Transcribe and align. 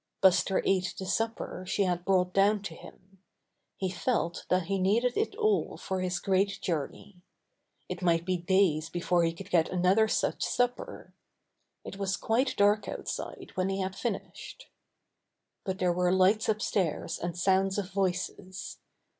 Buster 0.19 0.63
ate 0.65 0.95
the 0.97 1.05
supper 1.05 1.63
she 1.67 1.83
had 1.83 2.05
brought 2.05 2.33
down 2.33 2.63
to 2.63 2.73
him. 2.73 3.19
He 3.77 3.91
felt 3.91 4.47
that 4.49 4.63
he 4.63 4.79
needed 4.79 5.15
it 5.15 5.35
all 5.35 5.77
for 5.77 6.01
his 6.01 6.17
great 6.17 6.59
journey. 6.59 7.21
It 7.87 8.01
might 8.01 8.25
be 8.25 8.35
days 8.35 8.89
before 8.89 9.23
he 9.23 9.31
could 9.31 9.51
get 9.51 9.69
another 9.69 10.07
such 10.07 10.43
supper. 10.43 11.13
It 11.85 11.97
was 11.97 12.17
quite 12.17 12.55
dark 12.57 12.87
outside 12.87 13.51
when 13.53 13.69
he 13.69 13.79
had 13.81 13.95
finished. 13.95 14.71
But 15.63 15.77
there 15.77 15.93
were 15.93 16.11
lights 16.11 16.49
upstairs 16.49 17.19
and 17.19 17.37
sounds 17.37 17.77
of 17.77 17.91
voices. 17.91 18.79